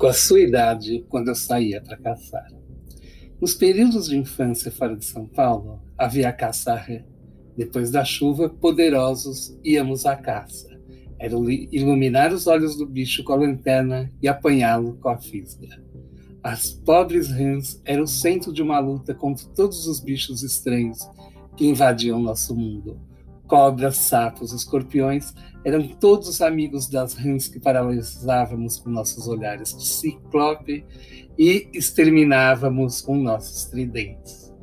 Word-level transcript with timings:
com 0.00 0.06
a 0.06 0.14
sua 0.14 0.40
idade 0.40 1.04
quando 1.10 1.28
eu 1.28 1.34
saía 1.34 1.82
para 1.82 1.94
caçar. 1.98 2.48
Nos 3.38 3.52
períodos 3.52 4.08
de 4.08 4.16
infância 4.16 4.72
fora 4.72 4.96
de 4.96 5.04
São 5.04 5.26
Paulo, 5.26 5.82
havia 5.96 6.32
caça 6.32 6.74
ré. 6.74 7.04
Depois 7.54 7.90
da 7.90 8.02
chuva, 8.02 8.48
poderosos 8.48 9.54
íamos 9.62 10.06
à 10.06 10.16
caça. 10.16 10.70
Era 11.18 11.34
iluminar 11.70 12.32
os 12.32 12.46
olhos 12.46 12.76
do 12.76 12.86
bicho 12.86 13.22
com 13.22 13.34
a 13.34 13.36
lanterna 13.36 14.10
e 14.22 14.26
apanhá-lo 14.26 14.96
com 15.02 15.10
a 15.10 15.18
fisga. 15.18 15.68
As 16.42 16.70
pobres 16.70 17.30
rãs 17.30 17.78
eram 17.84 18.04
o 18.04 18.08
centro 18.08 18.54
de 18.54 18.62
uma 18.62 18.78
luta 18.78 19.14
contra 19.14 19.46
todos 19.48 19.86
os 19.86 20.00
bichos 20.00 20.42
estranhos 20.42 21.06
que 21.58 21.66
invadiam 21.66 22.18
nosso 22.18 22.56
mundo. 22.56 22.98
Cobras, 23.50 23.96
sapos, 23.96 24.52
escorpiões 24.52 25.34
eram 25.64 25.82
todos 25.88 26.28
os 26.28 26.40
amigos 26.40 26.88
das 26.88 27.14
rãs 27.14 27.48
que 27.48 27.58
paralisávamos 27.58 28.76
com 28.78 28.90
nossos 28.90 29.26
olhares 29.26 29.76
de 29.76 29.88
ciclope 29.88 30.86
e 31.36 31.68
exterminávamos 31.74 33.02
com 33.02 33.16
nossos 33.16 33.64
tridentes. 33.64 34.54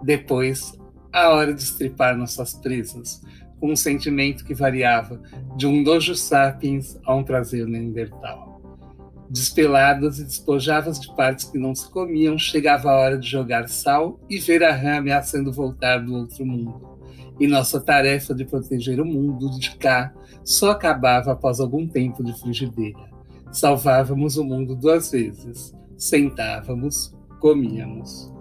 Depois, 0.00 0.78
a 1.12 1.30
hora 1.30 1.52
de 1.52 1.60
estripar 1.60 2.16
nossas 2.16 2.54
presas, 2.54 3.20
com 3.58 3.72
um 3.72 3.76
sentimento 3.76 4.44
que 4.44 4.54
variava 4.54 5.20
de 5.56 5.66
um 5.66 5.82
dojo 5.82 6.14
sapiens 6.14 6.96
a 7.04 7.16
um 7.16 7.24
prazer 7.24 7.66
neandertal. 7.66 8.55
Despeladas 9.28 10.18
e 10.18 10.24
despojadas 10.24 11.00
de 11.00 11.14
partes 11.14 11.46
que 11.46 11.58
não 11.58 11.74
se 11.74 11.90
comiam, 11.90 12.38
chegava 12.38 12.90
a 12.90 12.96
hora 12.96 13.18
de 13.18 13.28
jogar 13.28 13.68
sal 13.68 14.20
e 14.30 14.38
ver 14.38 14.62
a 14.62 14.72
rã 14.72 14.98
ameaçando 14.98 15.52
voltar 15.52 15.98
do 15.98 16.14
outro 16.14 16.46
mundo. 16.46 16.96
E 17.38 17.46
nossa 17.46 17.80
tarefa 17.80 18.34
de 18.34 18.44
proteger 18.44 19.00
o 19.00 19.04
mundo 19.04 19.58
de 19.58 19.76
cá 19.76 20.14
só 20.44 20.70
acabava 20.70 21.32
após 21.32 21.60
algum 21.60 21.86
tempo 21.86 22.22
de 22.22 22.32
frigideira. 22.40 23.10
Salvávamos 23.52 24.36
o 24.36 24.44
mundo 24.44 24.76
duas 24.76 25.10
vezes. 25.10 25.74
Sentávamos, 25.96 27.14
comíamos. 27.40 28.32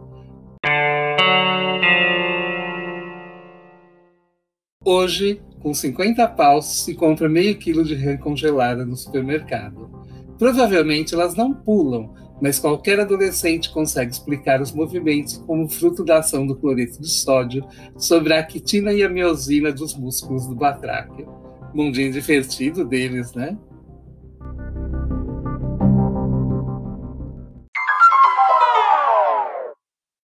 Hoje, 4.87 5.41
com 5.61 5.73
50 5.73 6.27
paus, 6.27 6.83
se 6.83 6.93
compra 6.93 7.27
meio 7.27 7.57
quilo 7.57 7.83
de 7.83 7.95
rã 7.95 8.17
congelada 8.17 8.85
no 8.85 8.95
supermercado. 8.95 10.04
Provavelmente 10.37 11.13
elas 11.13 11.35
não 11.35 11.53
pulam, 11.53 12.13
mas 12.41 12.59
qualquer 12.59 12.99
adolescente 12.99 13.71
consegue 13.71 14.11
explicar 14.11 14.61
os 14.61 14.71
movimentos 14.71 15.37
como 15.45 15.69
fruto 15.69 16.03
da 16.03 16.19
ação 16.19 16.45
do 16.45 16.55
cloreto 16.55 17.01
de 17.01 17.09
sódio 17.09 17.65
sobre 17.97 18.33
a 18.33 18.39
actina 18.39 18.91
e 18.91 19.03
a 19.03 19.09
miosina 19.09 19.71
dos 19.71 19.95
músculos 19.95 20.45
do 20.47 20.55
batráquio. 20.55 21.27
Mundinho 21.73 22.11
divertido 22.11 22.85
deles, 22.85 23.33
né? 23.33 23.57